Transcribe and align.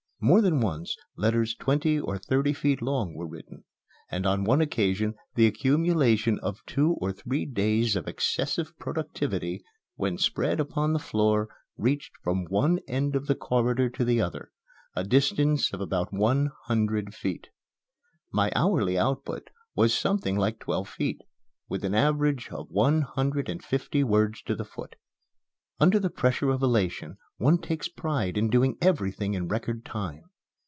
More 0.23 0.43
than 0.43 0.61
once 0.61 0.95
letters 1.15 1.55
twenty 1.55 1.99
or 1.99 2.19
thirty 2.19 2.53
feet 2.53 2.79
long 2.79 3.15
were 3.15 3.25
written; 3.25 3.63
and 4.11 4.23
on 4.27 4.43
one 4.43 4.61
occasion 4.61 5.15
the 5.33 5.47
accumulation 5.47 6.37
of 6.43 6.63
two 6.67 6.93
or 7.01 7.11
three 7.11 7.43
days 7.47 7.95
of 7.95 8.07
excessive 8.07 8.77
productivity, 8.77 9.63
when 9.95 10.19
spread 10.19 10.59
upon 10.59 10.93
the 10.93 10.99
floor, 10.99 11.49
reached 11.75 12.11
from 12.21 12.45
one 12.45 12.81
end 12.87 13.15
of 13.15 13.25
the 13.25 13.33
corridor 13.33 13.89
to 13.89 14.05
the 14.05 14.21
other 14.21 14.51
a 14.95 15.03
distance 15.03 15.73
of 15.73 15.81
about 15.81 16.13
one 16.13 16.51
hundred 16.65 17.15
feet. 17.15 17.47
My 18.31 18.51
hourly 18.55 18.99
output 18.99 19.49
was 19.73 19.91
something 19.91 20.37
like 20.37 20.59
twelve 20.59 20.87
feet, 20.87 21.21
with 21.67 21.83
an 21.83 21.95
average 21.95 22.51
of 22.51 22.69
one 22.69 23.01
hundred 23.01 23.49
and 23.49 23.63
fifty 23.63 24.03
words 24.03 24.43
to 24.43 24.53
the 24.55 24.65
foot. 24.65 24.97
Under 25.79 25.97
the 25.97 26.11
pressure 26.11 26.51
of 26.51 26.61
elation 26.61 27.17
one 27.37 27.57
takes 27.57 27.87
pride 27.87 28.37
in 28.37 28.51
doing 28.51 28.77
everything 28.81 29.33
in 29.33 29.47
record 29.47 29.83
time. 29.83 30.25